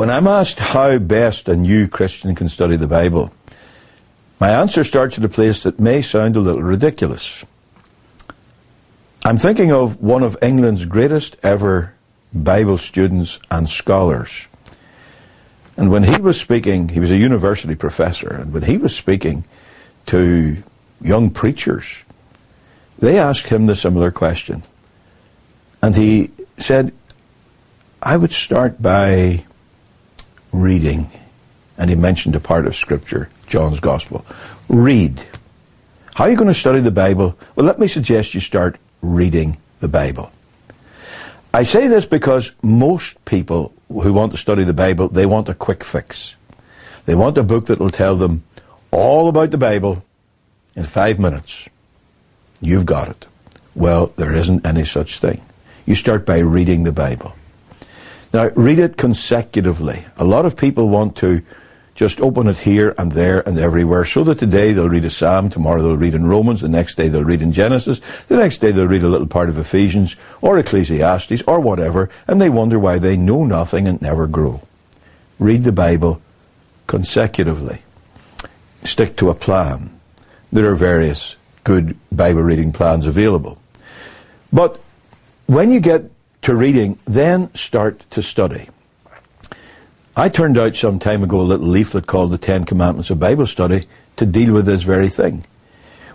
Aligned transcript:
When 0.00 0.08
I'm 0.08 0.26
asked 0.26 0.60
how 0.60 0.96
best 0.96 1.46
a 1.46 1.54
new 1.54 1.86
Christian 1.86 2.34
can 2.34 2.48
study 2.48 2.76
the 2.76 2.86
Bible, 2.86 3.34
my 4.40 4.48
answer 4.48 4.82
starts 4.82 5.18
at 5.18 5.24
a 5.26 5.28
place 5.28 5.62
that 5.64 5.78
may 5.78 6.00
sound 6.00 6.36
a 6.36 6.40
little 6.40 6.62
ridiculous. 6.62 7.44
I'm 9.26 9.36
thinking 9.36 9.70
of 9.70 10.00
one 10.00 10.22
of 10.22 10.38
England's 10.40 10.86
greatest 10.86 11.36
ever 11.42 11.92
Bible 12.32 12.78
students 12.78 13.40
and 13.50 13.68
scholars. 13.68 14.48
And 15.76 15.90
when 15.90 16.04
he 16.04 16.18
was 16.18 16.40
speaking, 16.40 16.88
he 16.88 16.98
was 16.98 17.10
a 17.10 17.18
university 17.18 17.74
professor, 17.74 18.32
and 18.32 18.54
when 18.54 18.62
he 18.62 18.78
was 18.78 18.96
speaking 18.96 19.44
to 20.06 20.62
young 21.02 21.28
preachers, 21.28 22.04
they 22.98 23.18
asked 23.18 23.48
him 23.48 23.66
the 23.66 23.76
similar 23.76 24.10
question. 24.10 24.62
And 25.82 25.94
he 25.94 26.30
said, 26.56 26.94
I 28.02 28.16
would 28.16 28.32
start 28.32 28.80
by 28.80 29.44
reading. 30.52 31.10
And 31.78 31.90
he 31.90 31.96
mentioned 31.96 32.36
a 32.36 32.40
part 32.40 32.66
of 32.66 32.76
Scripture, 32.76 33.30
John's 33.46 33.80
Gospel. 33.80 34.24
Read. 34.68 35.24
How 36.14 36.24
are 36.24 36.30
you 36.30 36.36
going 36.36 36.48
to 36.48 36.54
study 36.54 36.80
the 36.80 36.90
Bible? 36.90 37.38
Well, 37.56 37.66
let 37.66 37.78
me 37.78 37.88
suggest 37.88 38.34
you 38.34 38.40
start 38.40 38.78
reading 39.00 39.58
the 39.80 39.88
Bible. 39.88 40.32
I 41.52 41.64
say 41.64 41.88
this 41.88 42.06
because 42.06 42.52
most 42.62 43.24
people 43.24 43.72
who 43.88 44.12
want 44.12 44.32
to 44.32 44.38
study 44.38 44.62
the 44.62 44.74
Bible, 44.74 45.08
they 45.08 45.26
want 45.26 45.48
a 45.48 45.54
quick 45.54 45.82
fix. 45.82 46.36
They 47.06 47.14
want 47.14 47.38
a 47.38 47.42
book 47.42 47.66
that 47.66 47.80
will 47.80 47.90
tell 47.90 48.14
them 48.14 48.44
all 48.90 49.28
about 49.28 49.50
the 49.50 49.58
Bible 49.58 50.04
in 50.76 50.84
five 50.84 51.18
minutes. 51.18 51.68
You've 52.60 52.86
got 52.86 53.08
it. 53.08 53.26
Well, 53.74 54.12
there 54.16 54.34
isn't 54.34 54.66
any 54.66 54.84
such 54.84 55.18
thing. 55.18 55.42
You 55.86 55.94
start 55.94 56.26
by 56.26 56.38
reading 56.38 56.84
the 56.84 56.92
Bible. 56.92 57.34
Now, 58.32 58.50
read 58.54 58.78
it 58.78 58.96
consecutively. 58.96 60.04
A 60.16 60.24
lot 60.24 60.46
of 60.46 60.56
people 60.56 60.88
want 60.88 61.16
to 61.16 61.42
just 61.96 62.20
open 62.20 62.46
it 62.46 62.58
here 62.58 62.94
and 62.96 63.12
there 63.12 63.46
and 63.46 63.58
everywhere 63.58 64.04
so 64.04 64.24
that 64.24 64.38
today 64.38 64.72
they'll 64.72 64.88
read 64.88 65.04
a 65.04 65.10
Psalm, 65.10 65.50
tomorrow 65.50 65.82
they'll 65.82 65.96
read 65.96 66.14
in 66.14 66.26
Romans, 66.26 66.60
the 66.60 66.68
next 66.68 66.94
day 66.94 67.08
they'll 67.08 67.24
read 67.24 67.42
in 67.42 67.52
Genesis, 67.52 67.98
the 68.26 68.36
next 68.36 68.58
day 68.58 68.70
they'll 68.70 68.86
read 68.86 69.02
a 69.02 69.08
little 69.08 69.26
part 69.26 69.48
of 69.48 69.58
Ephesians 69.58 70.16
or 70.40 70.56
Ecclesiastes 70.56 71.42
or 71.46 71.60
whatever, 71.60 72.08
and 72.26 72.40
they 72.40 72.48
wonder 72.48 72.78
why 72.78 72.98
they 72.98 73.16
know 73.16 73.44
nothing 73.44 73.86
and 73.86 74.00
never 74.00 74.26
grow. 74.26 74.62
Read 75.38 75.64
the 75.64 75.72
Bible 75.72 76.22
consecutively. 76.86 77.82
Stick 78.84 79.16
to 79.16 79.28
a 79.28 79.34
plan. 79.34 80.00
There 80.52 80.70
are 80.70 80.76
various 80.76 81.36
good 81.64 81.98
Bible 82.10 82.42
reading 82.42 82.72
plans 82.72 83.06
available. 83.06 83.58
But 84.52 84.80
when 85.46 85.70
you 85.70 85.80
get 85.80 86.10
to 86.42 86.54
reading, 86.54 86.98
then 87.04 87.52
start 87.54 88.08
to 88.10 88.22
study. 88.22 88.68
I 90.16 90.28
turned 90.28 90.58
out 90.58 90.76
some 90.76 90.98
time 90.98 91.22
ago 91.22 91.40
a 91.40 91.42
little 91.42 91.66
leaflet 91.66 92.06
called 92.06 92.30
The 92.32 92.38
Ten 92.38 92.64
Commandments 92.64 93.10
of 93.10 93.20
Bible 93.20 93.46
Study 93.46 93.86
to 94.16 94.26
deal 94.26 94.52
with 94.52 94.66
this 94.66 94.82
very 94.82 95.08
thing, 95.08 95.44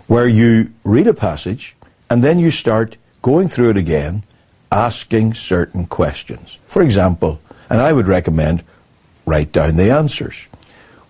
where 0.06 0.28
you 0.28 0.72
read 0.84 1.06
a 1.06 1.14
passage 1.14 1.74
and 2.10 2.22
then 2.22 2.38
you 2.38 2.50
start 2.50 2.96
going 3.22 3.48
through 3.48 3.70
it 3.70 3.76
again, 3.76 4.22
asking 4.70 5.34
certain 5.34 5.86
questions. 5.86 6.58
For 6.66 6.82
example, 6.82 7.40
and 7.70 7.80
I 7.80 7.92
would 7.92 8.06
recommend 8.06 8.62
write 9.24 9.52
down 9.52 9.76
the 9.76 9.90
answers. 9.90 10.46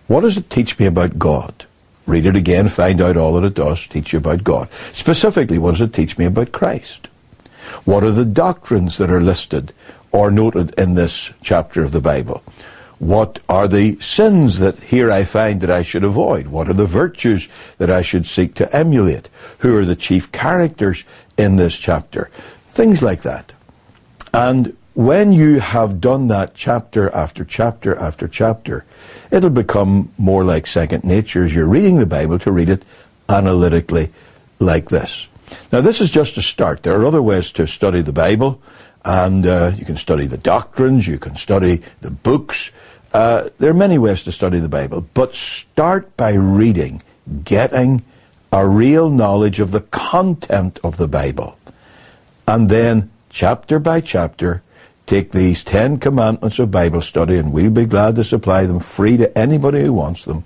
What 0.07 0.21
does 0.21 0.37
it 0.37 0.49
teach 0.49 0.79
me 0.79 0.85
about 0.85 1.19
God? 1.19 1.65
Read 2.05 2.25
it 2.25 2.35
again, 2.35 2.69
find 2.69 3.01
out 3.01 3.17
all 3.17 3.33
that 3.33 3.43
it 3.43 3.53
does 3.53 3.85
teach 3.85 4.13
you 4.13 4.19
about 4.19 4.43
God. 4.43 4.71
Specifically, 4.93 5.57
what 5.57 5.71
does 5.71 5.81
it 5.81 5.93
teach 5.93 6.17
me 6.17 6.25
about 6.25 6.51
Christ? 6.51 7.09
What 7.85 8.03
are 8.03 8.11
the 8.11 8.25
doctrines 8.25 8.97
that 8.97 9.11
are 9.11 9.21
listed 9.21 9.73
or 10.11 10.31
noted 10.31 10.73
in 10.77 10.95
this 10.95 11.31
chapter 11.41 11.83
of 11.83 11.91
the 11.91 12.01
Bible? 12.01 12.43
What 12.99 13.39
are 13.47 13.67
the 13.67 13.99
sins 13.99 14.57
that 14.59 14.79
here 14.79 15.11
I 15.11 15.23
find 15.23 15.61
that 15.61 15.69
I 15.69 15.83
should 15.83 16.03
avoid? 16.03 16.47
What 16.47 16.67
are 16.67 16.73
the 16.73 16.85
virtues 16.85 17.47
that 17.77 17.91
I 17.91 18.01
should 18.01 18.25
seek 18.25 18.55
to 18.55 18.75
emulate? 18.75 19.29
Who 19.59 19.75
are 19.77 19.85
the 19.85 19.95
chief 19.95 20.31
characters 20.31 21.03
in 21.37 21.57
this 21.57 21.77
chapter? 21.77 22.31
Things 22.67 23.03
like 23.03 23.21
that. 23.21 23.53
And 24.33 24.75
when 24.95 25.31
you 25.31 25.59
have 25.59 26.01
done 26.01 26.27
that 26.29 26.55
chapter 26.55 27.13
after 27.15 27.45
chapter 27.45 27.95
after 27.95 28.27
chapter, 28.27 28.83
it'll 29.29 29.51
become 29.51 30.11
more 30.17 30.43
like 30.43 30.65
second 30.65 31.03
nature 31.03 31.43
as 31.43 31.53
you're 31.53 31.67
reading 31.67 31.99
the 31.99 32.07
Bible 32.07 32.39
to 32.39 32.51
read 32.51 32.69
it 32.69 32.83
analytically 33.29 34.11
like 34.59 34.89
this. 34.89 35.27
Now, 35.71 35.81
this 35.81 35.99
is 35.99 36.09
just 36.09 36.37
a 36.37 36.41
start. 36.41 36.83
There 36.83 36.99
are 36.99 37.05
other 37.05 37.21
ways 37.21 37.51
to 37.53 37.67
study 37.67 38.01
the 38.01 38.13
Bible, 38.13 38.61
and 39.03 39.45
uh, 39.45 39.73
you 39.75 39.83
can 39.83 39.97
study 39.97 40.25
the 40.25 40.37
doctrines, 40.37 41.07
you 41.07 41.19
can 41.19 41.35
study 41.35 41.81
the 41.99 42.11
books. 42.11 42.71
Uh, 43.13 43.49
there 43.57 43.71
are 43.71 43.73
many 43.73 43.97
ways 43.97 44.23
to 44.23 44.31
study 44.31 44.59
the 44.59 44.69
Bible, 44.69 45.05
but 45.13 45.33
start 45.33 46.15
by 46.15 46.33
reading, 46.33 47.03
getting 47.43 48.03
a 48.51 48.65
real 48.65 49.09
knowledge 49.09 49.59
of 49.59 49.71
the 49.71 49.81
content 49.81 50.79
of 50.85 50.95
the 50.95 51.07
Bible. 51.07 51.57
And 52.47 52.69
then, 52.69 53.11
chapter 53.29 53.77
by 53.77 53.99
chapter, 53.99 54.63
take 55.05 55.31
these 55.31 55.65
Ten 55.65 55.97
Commandments 55.97 56.59
of 56.59 56.71
Bible 56.71 57.01
study, 57.01 57.37
and 57.37 57.51
we'll 57.51 57.71
be 57.71 57.85
glad 57.85 58.15
to 58.15 58.23
supply 58.23 58.65
them 58.65 58.79
free 58.79 59.17
to 59.17 59.37
anybody 59.37 59.83
who 59.83 59.91
wants 59.91 60.23
them, 60.23 60.45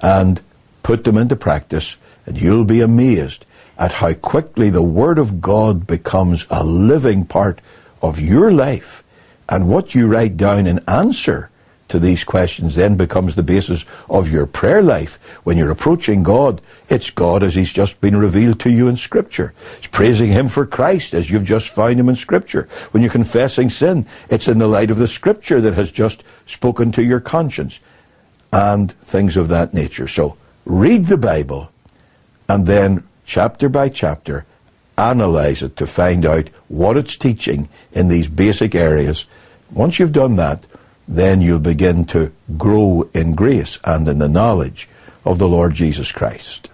and 0.00 0.40
put 0.82 1.04
them 1.04 1.18
into 1.18 1.36
practice, 1.36 1.96
and 2.24 2.40
you'll 2.40 2.64
be 2.64 2.80
amazed 2.80 3.44
at 3.78 3.94
how 3.94 4.14
quickly 4.14 4.70
the 4.70 4.82
Word 4.82 5.18
of 5.18 5.40
God 5.40 5.86
becomes 5.86 6.46
a 6.50 6.64
living 6.64 7.24
part 7.24 7.60
of 8.02 8.20
your 8.20 8.52
life. 8.52 9.02
And 9.48 9.68
what 9.68 9.94
you 9.94 10.06
write 10.06 10.36
down 10.36 10.66
in 10.66 10.80
answer 10.88 11.50
to 11.88 11.98
these 11.98 12.24
questions 12.24 12.74
then 12.74 12.96
becomes 12.96 13.34
the 13.34 13.42
basis 13.42 13.84
of 14.08 14.30
your 14.30 14.46
prayer 14.46 14.82
life. 14.82 15.16
When 15.44 15.58
you're 15.58 15.70
approaching 15.70 16.22
God, 16.22 16.60
it's 16.88 17.10
God 17.10 17.42
as 17.42 17.54
He's 17.54 17.72
just 17.72 18.00
been 18.00 18.16
revealed 18.16 18.58
to 18.60 18.70
you 18.70 18.88
in 18.88 18.96
Scripture. 18.96 19.52
It's 19.76 19.86
praising 19.86 20.30
Him 20.30 20.48
for 20.48 20.66
Christ 20.66 21.14
as 21.14 21.30
you've 21.30 21.44
just 21.44 21.68
found 21.68 22.00
Him 22.00 22.08
in 22.08 22.16
Scripture. 22.16 22.68
When 22.90 23.02
you're 23.02 23.12
confessing 23.12 23.70
sin, 23.70 24.06
it's 24.30 24.48
in 24.48 24.58
the 24.58 24.68
light 24.68 24.90
of 24.90 24.98
the 24.98 25.08
Scripture 25.08 25.60
that 25.60 25.74
has 25.74 25.90
just 25.90 26.24
spoken 26.46 26.90
to 26.92 27.04
your 27.04 27.20
conscience 27.20 27.80
and 28.52 28.90
things 28.92 29.36
of 29.36 29.48
that 29.48 29.74
nature. 29.74 30.08
So 30.08 30.36
read 30.64 31.06
the 31.06 31.18
Bible 31.18 31.70
and 32.48 32.66
then 32.66 33.06
chapter 33.24 33.68
by 33.68 33.88
chapter, 33.88 34.44
analyze 34.96 35.62
it 35.62 35.76
to 35.76 35.86
find 35.86 36.24
out 36.24 36.48
what 36.68 36.96
it's 36.96 37.16
teaching 37.16 37.68
in 37.92 38.08
these 38.08 38.28
basic 38.28 38.74
areas. 38.74 39.26
Once 39.70 39.98
you've 39.98 40.12
done 40.12 40.36
that, 40.36 40.66
then 41.06 41.40
you'll 41.40 41.58
begin 41.58 42.04
to 42.04 42.32
grow 42.56 43.08
in 43.12 43.34
grace 43.34 43.78
and 43.84 44.06
in 44.08 44.18
the 44.18 44.28
knowledge 44.28 44.88
of 45.24 45.38
the 45.38 45.48
Lord 45.48 45.74
Jesus 45.74 46.12
Christ. 46.12 46.70